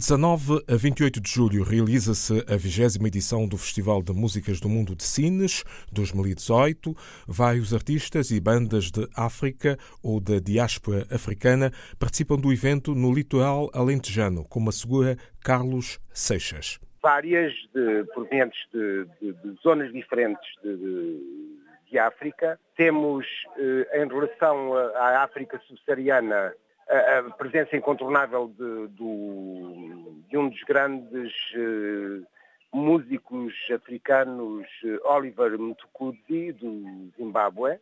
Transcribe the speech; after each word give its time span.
19 0.00 0.64
a 0.66 0.76
28 0.76 1.20
de 1.20 1.30
julho 1.30 1.62
realiza-se 1.62 2.42
a 2.50 2.56
20 2.56 3.06
edição 3.06 3.46
do 3.46 3.58
Festival 3.58 4.02
de 4.02 4.14
Músicas 4.14 4.58
do 4.58 4.66
Mundo 4.66 4.96
de 4.96 5.04
Sines 5.04 5.62
2018. 5.92 6.96
Vários 7.28 7.74
artistas 7.74 8.30
e 8.30 8.40
bandas 8.40 8.90
de 8.90 9.06
África 9.14 9.76
ou 10.02 10.18
da 10.18 10.38
diáspora 10.38 11.06
africana 11.10 11.70
participam 11.98 12.36
do 12.36 12.50
evento 12.50 12.94
no 12.94 13.12
litoral 13.12 13.70
alentejano, 13.74 14.42
como 14.48 14.70
assegura 14.70 15.18
Carlos 15.44 16.00
Seixas. 16.14 16.80
Várias 17.02 17.52
de, 17.74 18.04
provenientes 18.14 18.58
de, 18.72 19.04
de, 19.20 19.32
de 19.34 19.62
zonas 19.62 19.92
diferentes 19.92 20.48
de, 20.64 21.60
de 21.90 21.98
África. 21.98 22.58
Temos, 22.74 23.26
eh, 23.58 24.02
em 24.02 24.08
relação 24.08 24.74
à 24.96 25.22
África 25.22 25.60
subsaariana, 25.68 26.54
a, 26.90 27.30
presença 27.34 27.76
incontornável 27.76 28.48
de, 28.48 28.88
do, 28.88 30.22
de 30.28 30.36
um 30.36 30.48
dos 30.48 30.62
grandes 30.64 31.32
uh, 31.54 32.26
músicos 32.72 33.54
africanos, 33.72 34.66
uh, 34.84 35.08
Oliver 35.08 35.58
Mtukudzi, 35.58 36.52
do 36.52 37.10
Zimbábue. 37.16 37.78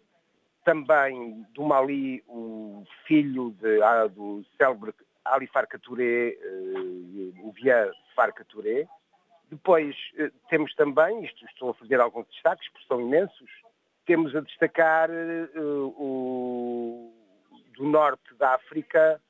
Também 0.64 1.46
do 1.54 1.62
Mali, 1.62 2.22
o 2.28 2.84
filho 3.06 3.54
de, 3.58 3.82
ah, 3.82 4.06
do 4.06 4.44
célebre 4.58 4.92
Ali 5.24 5.46
Farka 5.46 5.78
Touré, 5.78 6.36
uh, 6.36 7.48
o 7.48 7.52
Via 7.52 7.90
Farka 8.14 8.44
Touré. 8.44 8.86
Depois 9.50 9.96
temos 10.50 10.74
também, 10.74 11.24
isto 11.24 11.42
estou 11.46 11.70
a 11.70 11.74
fazer 11.74 11.98
alguns 11.98 12.26
destaques, 12.26 12.68
porque 12.70 12.86
são 12.86 13.00
imensos, 13.00 13.50
temos 14.04 14.36
a 14.36 14.40
destacar 14.40 15.08
o 15.56 17.17
do 17.78 17.84
norte 17.84 18.34
da 18.34 18.54
África, 18.54 19.20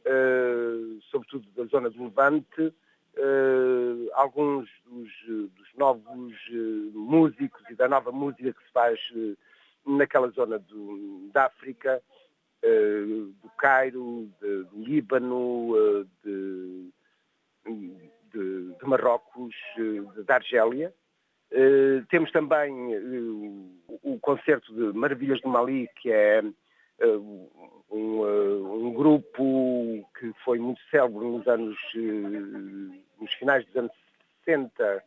uh, 0.00 1.00
sobretudo 1.10 1.46
da 1.54 1.64
zona 1.64 1.90
do 1.90 2.04
Levante, 2.04 2.62
uh, 2.62 4.10
alguns 4.14 4.68
dos, 4.86 5.10
dos 5.26 5.74
novos 5.76 6.34
uh, 6.50 6.90
músicos 6.94 7.62
e 7.70 7.74
da 7.74 7.86
nova 7.86 8.10
música 8.10 8.52
que 8.52 8.64
se 8.64 8.72
faz 8.72 8.98
naquela 9.86 10.28
zona 10.30 10.58
do, 10.58 11.30
da 11.32 11.46
África, 11.46 12.02
do 12.60 13.48
Cairo, 13.56 14.28
de, 14.40 14.64
do 14.64 14.84
Líbano, 14.84 16.04
de, 16.24 16.90
de, 17.64 18.74
de 18.74 18.84
Marrocos, 18.84 19.54
da 20.26 20.34
Argélia. 20.34 20.92
temos 22.10 22.32
também 22.32 22.74
o 24.02 24.18
concerto 24.20 24.74
de 24.74 24.98
Maravilhas 24.98 25.40
do 25.40 25.48
Mali, 25.48 25.88
que 26.02 26.10
é 26.10 26.42
um, 27.90 28.20
uh, 28.20 28.86
um, 28.86 28.92
grupo 28.92 30.06
que 30.18 30.32
foi 30.44 30.58
muito 30.58 30.80
célebre 30.90 31.24
nos 31.24 31.46
anos, 31.46 31.76
uh, 31.94 33.20
nos 33.20 33.32
finais 33.34 33.64
dos 33.66 33.76
anos 33.76 33.92
60 34.44 35.04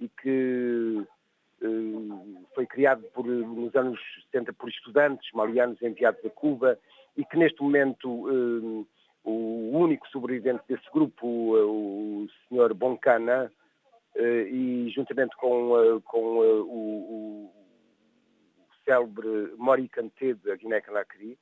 e 0.00 0.08
que 0.08 1.06
uh, 1.62 2.46
foi 2.54 2.66
criado 2.66 3.02
por, 3.14 3.24
nos 3.24 3.74
anos 3.76 4.00
70 4.32 4.52
por 4.54 4.68
estudantes 4.68 5.30
malianos 5.32 5.80
enviados 5.82 6.24
a 6.24 6.30
Cuba 6.30 6.78
e 7.16 7.24
que 7.24 7.36
neste 7.36 7.62
momento 7.62 8.08
o 9.22 9.70
único 9.76 10.08
sobrevivente 10.08 10.62
desse 10.66 10.90
grupo, 10.90 11.26
o 11.26 12.26
Sr. 12.48 12.72
Boncana, 12.72 13.52
e 14.16 14.90
juntamente 14.94 15.36
com, 15.36 16.00
com 16.06 16.38
o, 16.38 17.44
o 17.44 17.50
célebre 18.84 19.52
Mori 19.58 19.88
Kanté 19.88 20.34
da 20.34 20.56
Guiné-Conakry, 20.56 21.36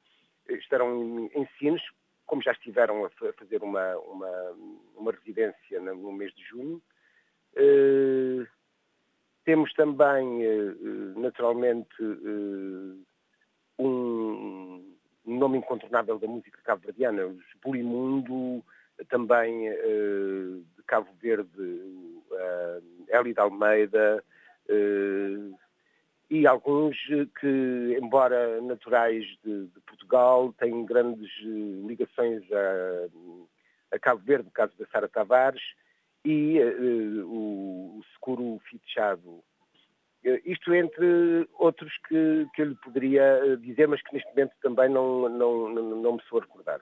estarão 0.48 1.30
em 1.34 1.48
Sines, 1.58 1.82
como 2.26 2.42
já 2.42 2.52
estiveram 2.52 3.04
a 3.04 3.10
fazer 3.32 3.62
uma, 3.62 3.96
uma, 3.98 4.56
uma 4.96 5.12
residência 5.12 5.80
no 5.80 6.12
mês 6.12 6.34
de 6.34 6.44
junho. 6.44 6.82
Uh, 7.54 8.46
temos 9.44 9.72
também, 9.72 10.46
uh, 10.46 11.18
naturalmente, 11.18 12.02
uh, 12.02 13.06
um 13.78 14.94
nome 15.24 15.58
incontornável 15.58 16.18
da 16.18 16.26
música 16.26 16.60
cabo-verdiana, 16.62 17.26
os 17.26 17.44
Bulimundo, 17.62 18.62
também 19.08 19.70
de 19.70 20.82
Cabo 20.86 21.08
Verde, 21.20 21.48
uh, 21.60 22.82
Eli 23.08 23.32
de 23.32 23.40
Almeida, 23.40 24.22
e 26.30 26.46
alguns 26.46 26.96
eh, 27.10 27.26
que, 27.40 27.98
embora 28.00 28.60
naturais 28.60 29.24
de, 29.42 29.66
de 29.66 29.80
Portugal, 29.86 30.52
têm 30.58 30.84
grandes 30.84 31.30
eh, 31.40 31.86
ligações 31.86 32.42
a, 32.52 33.96
a, 33.96 33.98
Cabo 33.98 34.22
Verde, 34.24 34.44
no 34.44 34.50
caso 34.50 34.72
da 34.78 34.86
Sara 34.86 35.08
Tavares, 35.08 35.62
e 36.24 36.58
uh, 36.60 37.26
o, 37.26 37.98
o 37.98 38.02
Seguro 38.12 38.60
Fichado. 38.68 39.42
Isto 40.44 40.74
entre 40.74 41.48
outros 41.58 41.92
que, 42.08 42.46
que 42.52 42.62
eu 42.62 42.66
lhe 42.66 42.74
poderia 42.74 43.56
dizer, 43.60 43.86
mas 43.86 44.02
que 44.02 44.12
neste 44.12 44.28
momento 44.30 44.52
também 44.60 44.88
não, 44.90 45.28
não, 45.28 45.68
não, 45.70 46.02
não 46.02 46.12
me 46.14 46.22
sou 46.28 46.40
a 46.40 46.42
recordar. 46.42 46.80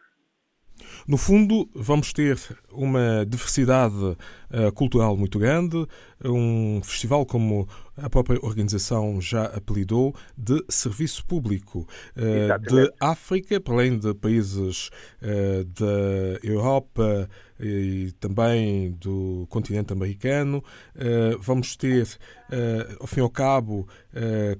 No 1.06 1.16
fundo, 1.16 1.68
vamos 1.74 2.12
ter 2.12 2.38
uma 2.72 3.24
diversidade 3.26 3.94
uh, 3.94 4.72
cultural 4.74 5.16
muito 5.16 5.38
grande, 5.38 5.86
um 6.24 6.80
festival 6.82 7.24
como 7.24 7.68
a 7.96 8.10
própria 8.10 8.38
organização 8.42 9.20
já 9.20 9.44
apelidou 9.44 10.14
de 10.36 10.62
serviço 10.68 11.24
público 11.24 11.86
uh, 12.16 12.58
de 12.60 12.92
África, 13.00 13.60
para 13.60 13.74
além 13.74 13.98
de 13.98 14.14
países 14.14 14.90
uh, 15.22 15.64
da 15.64 16.46
Europa 16.46 17.28
e 17.58 18.12
também 18.20 18.92
do 18.92 19.46
continente 19.48 19.92
americano. 19.92 20.62
Vamos 21.40 21.76
ter, 21.76 22.06
ao 23.00 23.06
fim 23.06 23.20
e 23.20 23.22
ao 23.22 23.30
cabo, 23.30 23.88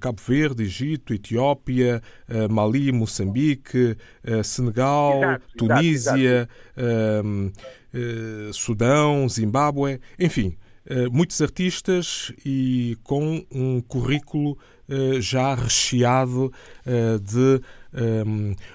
Cabo 0.01 0.21
Verde, 0.27 0.63
Egito, 0.63 1.15
Etiópia, 1.15 2.03
Mali, 2.51 2.93
Moçambique, 2.93 3.97
Senegal, 4.45 5.19
exato, 5.19 5.47
Tunísia, 5.57 6.49
exato. 6.77 8.53
Sudão, 8.53 9.29
Zimbábue, 9.29 10.01
enfim 10.19 10.57
eh, 10.89 11.09
muitos 11.09 11.43
artistas 11.43 12.33
e 12.45 12.97
com 13.03 13.45
um 13.53 13.81
currículo 13.81 14.57
eh, 14.89 15.21
já 15.21 15.53
recheado 15.53 16.53
eh, 16.87 17.19
de 17.19 17.61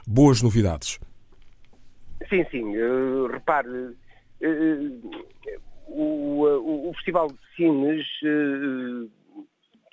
boas 0.05 0.41
novidades. 0.41 0.99
Sim, 2.27 2.45
sim. 2.49 2.77
Uh, 2.77 3.27
repare, 3.27 3.69
uh, 4.41 5.25
o, 5.88 6.46
uh, 6.46 6.90
o, 6.90 6.94
Festival 6.96 7.28
de 7.28 7.56
Cines, 7.56 8.07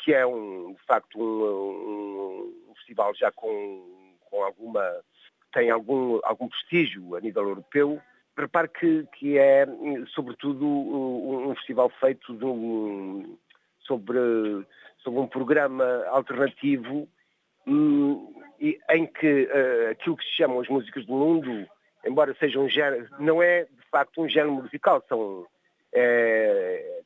que 0.01 0.13
é 0.13 0.27
um, 0.27 0.73
de 0.73 0.87
facto 0.87 1.19
um, 1.19 2.53
um, 2.71 2.75
festival 2.77 3.15
já 3.15 3.31
com, 3.33 4.17
com 4.25 4.43
alguma 4.43 4.85
tem 5.53 5.71
algum, 5.71 6.21
algum 6.25 6.49
prestígio 6.49 7.17
a 7.17 7.21
nível 7.21 7.49
europeu, 7.49 8.01
Repare 8.39 8.69
que, 8.69 9.05
que 9.15 9.37
é, 9.37 9.67
sobretudo, 10.15 10.65
um 10.65 11.53
festival 11.57 11.91
feito 11.99 12.33
um, 12.33 13.37
sobre, 13.81 14.17
sobre 14.99 15.19
um 15.19 15.27
programa 15.27 16.05
alternativo 16.07 17.09
um, 17.67 18.33
em 18.61 19.07
que 19.09 19.43
uh, 19.45 19.91
aquilo 19.91 20.17
que 20.17 20.25
se 20.25 20.37
chamam 20.37 20.61
as 20.61 20.69
músicas 20.69 21.05
do 21.05 21.15
mundo, 21.15 21.67
embora 22.07 22.33
seja 22.39 22.61
um 22.61 22.69
género, 22.69 23.09
não 23.19 23.43
é 23.43 23.65
de 23.65 23.78
facto 23.91 24.23
um 24.23 24.29
género 24.29 24.55
musical, 24.55 25.05
são 25.09 25.47
é, 25.93 27.03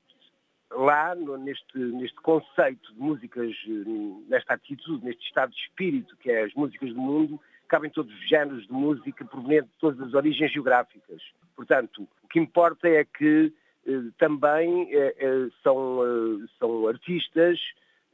lá 0.71 1.15
no, 1.15 1.37
neste, 1.37 1.79
neste 1.79 2.17
conceito 2.17 2.93
de 2.95 3.01
músicas, 3.01 3.55
nesta 4.29 4.55
atitude, 4.55 5.05
neste 5.05 5.25
estado 5.27 5.53
de 5.53 5.61
espírito 5.61 6.17
que 6.17 6.31
é 6.31 6.45
as 6.45 6.55
músicas 6.55 6.91
do 6.91 7.01
mundo, 7.01 7.41
cabem 7.69 7.91
todos 7.91 8.13
os 8.13 8.29
géneros 8.29 8.67
de 8.67 8.73
música 8.73 9.25
proveniente 9.25 9.69
de 9.69 9.79
todas 9.79 10.01
as 10.07 10.15
origens 10.15 10.53
geográficas. 10.53 11.23
Portanto, 11.57 12.07
o 12.23 12.29
que 12.29 12.39
importa 12.39 12.89
é 12.89 13.05
que 13.05 13.53
eh, 13.87 14.11
também 14.19 14.89
eh, 14.93 15.15
eh 15.19 15.49
são, 15.63 16.03
eh, 16.05 16.47
são 16.59 16.87
artistas 16.87 17.59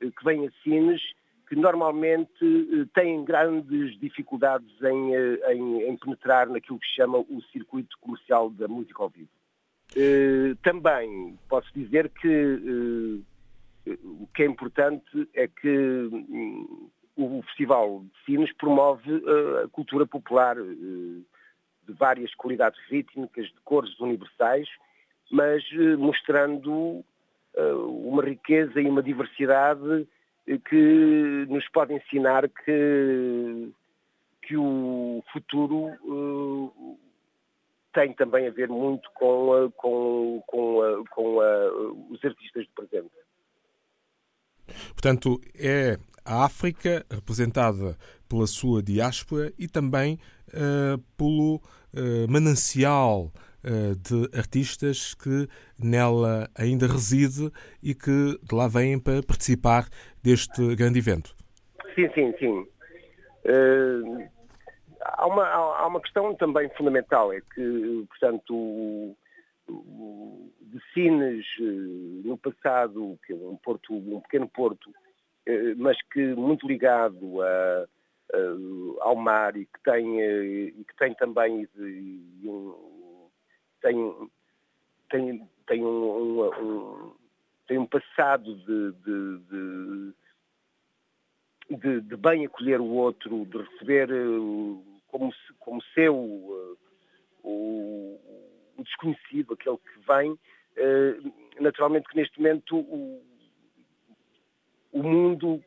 eh, 0.01 0.11
que 0.17 0.25
vêm 0.25 0.47
a 0.47 0.51
Sines 0.63 1.03
que 1.49 1.57
normalmente 1.57 2.45
eh, 2.45 2.87
têm 2.95 3.25
grandes 3.25 3.99
dificuldades 3.99 4.71
em, 4.83 5.15
em, 5.15 5.83
em, 5.89 5.97
penetrar 5.97 6.47
naquilo 6.49 6.79
que 6.79 6.87
se 6.87 6.97
chama 6.97 7.19
o 7.19 7.43
circuito 7.51 7.97
comercial 8.01 8.51
da 8.51 8.69
música 8.69 9.03
ao 9.03 9.09
vivo. 9.09 9.31
também 10.63 11.39
posso 11.49 11.73
dizer 11.75 12.11
que 12.11 13.23
o 14.05 14.29
que 14.35 14.43
é 14.43 14.47
importante 14.47 15.29
é 15.35 15.49
que 15.49 16.09
hum, 16.13 16.91
o 17.17 17.43
Festival 17.45 18.05
de 18.05 18.25
Sines 18.27 18.53
promove 18.53 19.11
a 19.65 19.69
cultura 19.69 20.07
popular 20.07 20.57
de 20.57 21.25
várias 21.95 22.35
qualidades 22.35 22.79
rítmicas, 22.91 23.47
de 23.47 23.61
cores 23.65 23.99
universais, 23.99 24.69
mas 25.31 25.65
mostrando 25.99 27.03
uma 27.57 28.23
riqueza 28.23 28.81
e 28.81 28.87
uma 28.87 29.03
diversidade 29.03 30.07
que 30.57 31.47
nos 31.49 31.69
pode 31.71 31.95
ensinar 31.95 32.49
que, 32.49 33.73
que 34.43 34.57
o 34.57 35.23
futuro 35.33 36.73
tem 37.93 38.13
também 38.15 38.47
a 38.47 38.51
ver 38.51 38.69
muito 38.69 39.11
com, 39.15 39.71
com, 39.77 40.43
com, 40.47 41.05
com 41.11 41.39
os 42.11 42.25
artistas 42.25 42.67
do 42.67 42.73
presente. 42.75 43.11
Portanto, 44.93 45.41
é 45.59 45.99
a 46.25 46.45
África 46.45 47.05
representada 47.11 47.97
pela 48.29 48.47
sua 48.47 48.83
diáspora 48.83 49.53
e 49.59 49.67
também 49.67 50.19
uh, 50.49 50.99
pelo 51.17 51.57
uh, 51.57 52.31
manancial 52.31 53.33
de 53.63 54.39
artistas 54.39 55.15
que 55.15 55.49
nela 55.79 56.49
ainda 56.57 56.87
reside 56.87 57.51
e 57.83 57.95
que 57.95 58.39
de 58.43 58.55
lá 58.55 58.69
vêm 58.69 58.99
para 58.99 59.23
participar 59.23 59.89
deste 60.23 60.77
grande 60.77 60.99
evento. 60.99 61.35
Sim, 61.95 62.09
sim, 62.15 62.35
sim. 62.39 62.67
há, 65.03 65.27
uma, 65.27 65.45
há 65.45 65.87
uma 65.87 66.01
questão 66.01 66.35
também 66.35 66.71
fundamental, 66.77 67.33
é 67.33 67.41
que, 67.55 68.07
portanto, 68.09 68.55
o, 68.55 69.17
o 69.69 70.51
de 70.61 70.81
Sines, 70.93 71.47
no 72.25 72.37
passado, 72.39 73.19
que 73.27 73.33
é 73.33 73.37
um, 73.37 73.57
porto, 73.57 73.95
um 73.95 74.21
pequeno 74.21 74.49
porto, 74.49 74.93
eh, 75.47 75.75
mas 75.77 75.97
que 76.13 76.35
muito 76.35 76.67
ligado 76.67 77.41
a, 77.41 77.87
a, 78.35 79.05
ao 79.05 79.17
mar 79.17 79.57
e 79.57 79.65
que 79.65 79.83
tem, 79.83 80.21
eh, 80.21 80.73
e 80.77 80.85
que 80.85 80.97
tem 80.99 81.15
também 81.15 81.67
um, 82.45 82.98
tem, 83.81 84.31
tem, 85.11 85.49
tem 85.67 85.85
um, 85.85 86.43
um, 86.43 87.15
tem 87.67 87.79
um 87.79 87.87
passado 87.87 88.55
de, 88.57 88.93
de, 88.93 89.39
de, 91.71 92.01
de, 92.01 92.17
bem 92.17 92.47
acolher 92.47 92.81
o 92.81 92.87
outro, 92.87 93.45
de 93.47 93.59
receber 93.59 94.11
eh, 94.11 94.15
como, 95.09 95.33
como 95.59 95.83
seu 95.95 96.17
o, 96.17 96.79
o 98.77 98.83
desconhecido, 98.83 99.55
aquele 99.55 99.79
que 99.79 99.99
vem, 100.07 100.39
naturalmente 101.61 102.09
que 102.09 102.17
neste 102.17 102.39
momento 102.39 102.79
o, 102.79 103.23
o 104.93 105.03
mundo, 105.03 105.63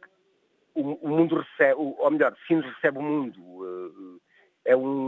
o, 0.73 1.07
mundo 1.07 1.35
recebe, 1.35 1.75
ou 1.75 2.11
melhor, 2.11 2.35
Sines 2.47 2.65
recebe 2.65 2.97
o 2.97 3.01
mundo. 3.01 3.39
Eh, 3.45 3.71
um, 3.71 4.19
eh, 4.65 4.71
é 4.71 4.77
um 4.77 5.00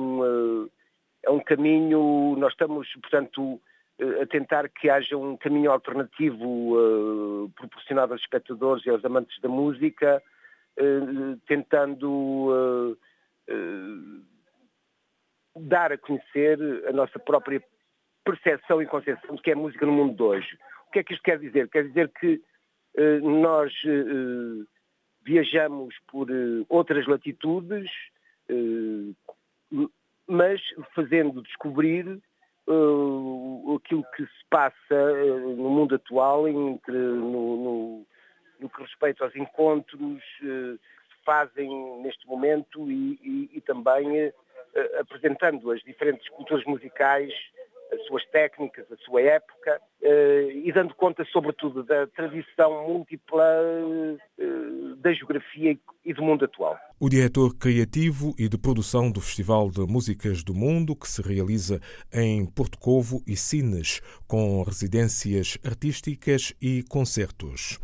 caminho, 1.56 2.36
nós 2.38 2.54
estamos, 2.54 2.88
portanto, 2.94 3.62
eh, 4.00 4.24
a 4.24 4.26
tentar 4.26 4.68
que 4.70 4.90
haja 4.90 5.16
um 5.16 5.38
caminho 5.38 5.72
alternativo 5.72 7.52
proporcionado 7.56 8.14
aos 8.14 8.22
espectadores 8.22 8.86
e 8.86 8.90
aos 8.90 9.06
amantes 9.06 9.40
da 9.40 9.50
música, 9.50 10.22
tentando 11.48 12.98
dar 15.56 15.92
a 15.92 15.98
conhecer 15.98 16.58
a 16.88 16.92
nossa 16.92 17.20
própria 17.20 17.62
percepção 18.24 18.82
e 18.82 18.88
concepção 18.88 19.36
do 19.36 19.42
que 19.42 19.52
é 19.52 19.56
música 19.56 19.86
no 19.86 19.92
mundo 19.92 20.16
de 20.16 20.24
hoje. 20.24 20.58
O 20.88 20.92
que 20.92 21.00
é 21.00 21.04
que 21.04 21.14
isto 21.14 21.24
quer 21.24 21.38
dizer? 21.38 21.70
Quer 21.70 21.88
dizer 21.88 22.10
que 22.20 22.42
nós 23.22 23.72
viajamos 25.24 25.96
por 26.08 26.28
outras 26.70 27.06
latitudes, 27.06 27.92
mas 30.28 30.62
fazendo 30.96 31.42
descobrir 31.42 32.22
aquilo 33.76 34.04
que 34.16 34.24
se 34.24 34.46
passa 34.50 35.14
no 35.58 35.70
mundo 35.70 35.96
atual, 35.96 36.48
entre, 36.48 36.96
no, 36.96 37.58
no, 37.58 38.08
no 38.60 38.70
que 38.70 38.82
respeita 38.82 39.26
aos 39.26 39.36
encontros 39.36 40.24
que 40.40 40.78
se 40.80 41.26
fazem 41.26 41.70
neste 42.02 42.26
momento 42.26 42.90
e, 42.90 43.20
e, 43.22 43.58
e 43.58 43.62
também 43.62 44.32
apresentando 45.00 45.72
as 45.72 45.82
diferentes 45.82 46.28
culturas 46.30 46.66
musicais 46.66 47.34
as 47.94 48.06
suas 48.08 48.26
técnicas, 48.28 48.92
a 48.92 48.98
sua 48.98 49.22
época, 49.22 49.80
e 50.02 50.72
dando 50.72 50.96
conta, 50.96 51.24
sobretudo, 51.26 51.84
da 51.84 52.08
tradição 52.08 52.88
múltipla 52.88 53.46
da 54.98 55.14
geografia 55.14 55.78
e 56.04 56.14
do 56.14 56.24
mundo 56.24 56.46
atual. 56.46 56.78
O 57.04 57.10
diretor 57.10 57.54
criativo 57.56 58.34
e 58.40 58.48
de 58.48 58.58
produção 58.58 59.12
do 59.12 59.20
Festival 59.20 59.70
de 59.70 59.82
Músicas 59.82 60.42
do 60.42 60.54
Mundo, 60.54 60.96
que 60.96 61.06
se 61.06 61.22
realiza 61.22 61.82
em 62.14 62.46
Porto 62.46 62.78
Covo 62.78 63.22
e 63.28 63.36
Sines, 63.36 64.00
com 64.26 64.64
residências 64.64 65.58
artísticas 65.66 66.54
e 66.62 66.82
concertos. 66.84 67.78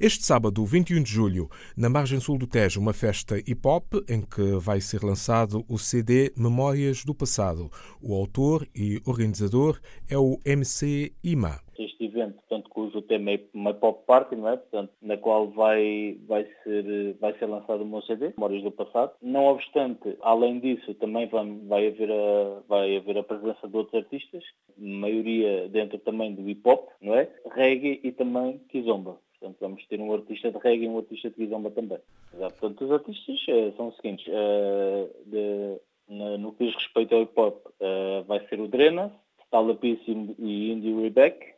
Este 0.00 0.24
sábado, 0.24 0.64
21 0.64 1.02
de 1.02 1.12
julho, 1.12 1.50
na 1.76 1.90
margem 1.90 2.18
sul 2.20 2.38
do 2.38 2.46
Tejo, 2.46 2.80
uma 2.80 2.94
festa 2.94 3.36
hip-hop 3.36 4.02
em 4.08 4.22
que 4.22 4.56
vai 4.58 4.80
ser 4.80 5.02
lançado 5.02 5.62
o 5.68 5.78
CD 5.78 6.32
Memórias 6.34 7.04
do 7.04 7.14
Passado. 7.14 7.70
O 8.00 8.14
autor 8.14 8.66
e 8.74 8.98
organizador 9.04 9.78
é 10.08 10.16
o 10.16 10.40
MC 10.42 11.12
Ima. 11.22 11.63
Este 11.78 12.04
evento, 12.04 12.34
portanto, 12.34 12.70
cujo 12.70 13.02
tema 13.02 13.32
é 13.32 13.40
uma 13.52 13.74
pop 13.74 14.04
party, 14.06 14.36
não 14.36 14.48
é? 14.48 14.56
Portanto, 14.56 14.92
na 15.02 15.16
qual 15.16 15.48
vai, 15.48 16.16
vai, 16.26 16.46
ser, 16.62 17.14
vai 17.20 17.36
ser 17.38 17.46
lançado 17.46 17.82
o 17.82 17.86
meu 17.86 18.02
CD, 18.02 18.32
Memórias 18.36 18.62
do 18.62 18.70
Passado. 18.70 19.12
Não 19.20 19.46
obstante, 19.46 20.16
além 20.22 20.60
disso, 20.60 20.94
também 20.94 21.26
vai, 21.26 21.44
vai, 21.66 21.86
haver 21.88 22.10
a, 22.10 22.60
vai 22.68 22.96
haver 22.96 23.18
a 23.18 23.22
presença 23.22 23.68
de 23.68 23.76
outros 23.76 24.02
artistas, 24.02 24.44
maioria 24.78 25.68
dentro 25.68 25.98
também 25.98 26.34
do 26.34 26.42
hip-hop, 26.42 26.88
não 27.00 27.14
é? 27.14 27.28
Reggae 27.50 28.00
e 28.02 28.12
também 28.12 28.58
kizomba. 28.68 29.18
Portanto, 29.44 29.58
vamos 29.60 29.86
ter 29.86 30.00
um 30.00 30.12
artista 30.12 30.50
de 30.50 30.58
reggae 30.58 30.84
e 30.84 30.88
um 30.88 30.98
artista 30.98 31.28
de 31.28 31.36
kizomba 31.36 31.70
também. 31.70 31.98
Portanto, 32.30 32.84
os 32.84 32.92
artistas 32.92 33.40
uh, 33.48 33.76
são 33.76 33.88
os 33.88 33.96
seguintes. 33.96 34.26
Uh, 34.26 35.10
de, 35.26 35.80
no, 36.08 36.38
no, 36.38 36.52
que 36.52 36.64
diz 36.64 36.74
respeito 36.74 37.14
ao 37.14 37.20
hip-hop, 37.22 37.66
uh, 37.66 38.24
vai 38.24 38.46
ser 38.48 38.60
o 38.60 38.68
Drena, 38.68 39.12
Stalapissimo 39.46 40.34
e 40.38 40.72
Indie 40.72 40.94
Rebeck, 40.94 41.54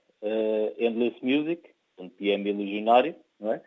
Endless 0.79 1.17
Music, 1.23 1.63
portanto, 1.97 2.17
PM 2.17 2.53
Legionário, 2.53 3.15
não 3.41 3.53
é? 3.53 3.63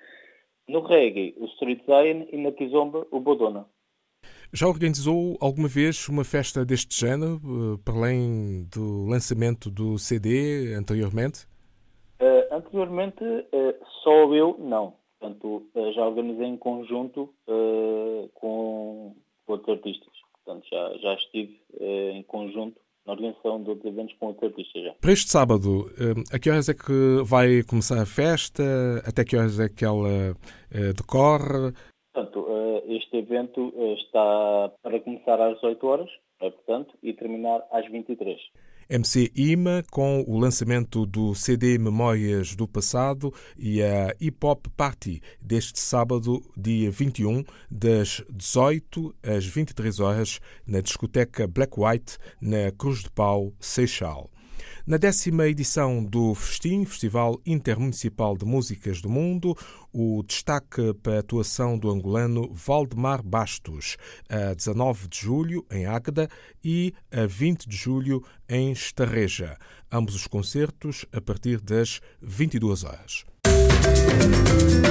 No 0.68 0.82
reggae, 0.82 1.34
o 1.38 1.46
Street 1.46 1.82
Zion 1.86 2.28
e 2.32 2.38
na 2.38 2.52
kizomba, 2.52 3.08
o 3.12 3.20
Bodona. 3.20 3.66
Já 4.52 4.68
organizou 4.68 5.38
alguma 5.40 5.68
vez 5.68 6.08
uma 6.10 6.24
festa 6.24 6.66
deste 6.66 7.00
género, 7.00 7.40
para 7.86 7.94
além 7.94 8.68
do 8.72 9.06
lançamento 9.08 9.70
do 9.70 9.98
CD 10.00 10.74
anteriormente? 10.74 11.46
Uh, 12.20 12.54
anteriormente, 12.54 13.24
uh, 13.24 13.86
só 14.04 14.34
eu 14.34 14.58
não. 14.60 14.96
Portanto, 15.20 15.68
uh, 15.76 15.94
já 15.94 16.06
organizei 16.06 16.48
em 16.48 16.58
conjunto 16.58 17.34
com 18.34 19.16
outros 19.48 19.78
artistas. 19.78 20.14
Portanto, 20.44 20.68
já, 20.72 20.98
já 20.98 21.14
estive 21.14 21.60
em 21.80 22.24
conjunto 22.24 22.80
na 23.06 23.14
organização 23.14 23.64
de 23.64 23.70
outros 23.70 23.92
eventos 23.92 24.16
com 24.20 24.28
outros 24.28 24.52
artistas 24.52 24.84
já. 24.84 24.94
Para 25.02 25.12
este 25.12 25.30
sábado, 25.30 25.90
a 26.32 26.40
que 26.40 26.50
horas 26.50 26.70
é 26.70 26.74
que 26.74 27.24
vai 27.24 27.64
começar 27.64 28.02
a 28.02 28.06
festa? 28.06 28.64
Até 29.06 29.26
que 29.26 29.36
horas 29.36 29.60
é 29.60 29.70
que 29.70 29.86
ela 29.86 30.36
decorre? 30.96 31.74
Portanto, 32.14 32.48
este 32.88 33.18
evento 33.18 33.74
está 33.98 34.72
para 34.82 35.00
começar 35.00 35.42
às 35.42 35.56
18 35.56 35.88
horas, 35.88 36.10
portanto, 36.40 36.98
e 37.02 37.14
terminar 37.14 37.66
às 37.72 37.90
23 37.90 38.40
MC 38.90 39.32
IMA 39.36 39.84
com 39.92 40.24
o 40.28 40.40
lançamento 40.40 41.06
do 41.06 41.36
CD 41.36 41.78
Memórias 41.78 42.56
do 42.56 42.68
Passado 42.68 43.32
e 43.56 43.84
a 43.84 44.16
Hip 44.20 44.44
Hop 44.44 44.66
Party 44.76 45.22
deste 45.40 45.80
sábado, 45.80 46.42
dia 46.58 46.90
21, 46.90 47.44
das 47.70 48.24
18 48.32 49.16
às 49.22 49.46
23 49.46 50.00
horas, 50.00 50.40
na 50.66 50.82
discoteca 50.82 51.48
Black 51.48 51.80
White, 51.80 52.18
na 52.42 52.72
Cruz 52.72 53.04
de 53.04 53.12
Pau, 53.12 53.54
Seixal. 53.60 54.28
Na 54.90 54.98
décima 54.98 55.48
edição 55.48 56.04
do 56.04 56.34
Festim, 56.34 56.84
Festival 56.84 57.40
Intermunicipal 57.46 58.36
de 58.36 58.44
Músicas 58.44 59.04
do 59.04 59.08
Mundo, 59.08 59.56
o 59.94 60.24
destaque 60.24 60.96
para 61.04 61.18
a 61.18 61.20
atuação 61.20 61.78
do 61.78 61.92
angolano 61.92 62.52
Valdemar 62.52 63.22
Bastos, 63.22 63.98
a 64.28 64.56
19 64.56 65.08
de 65.08 65.20
julho 65.20 65.64
em 65.72 65.86
Águeda 65.86 66.28
e 66.64 66.92
a 67.12 67.28
20 67.28 67.70
de 67.70 67.78
julho 67.78 68.24
em 68.50 68.72
Estarreja. 68.72 69.60
Ambos 69.92 70.16
os 70.16 70.26
concertos 70.26 71.06
a 71.14 71.22
partir 71.22 71.62
das 71.62 72.02
22 72.20 72.84
horas. 72.84 73.26
Música 73.46 74.90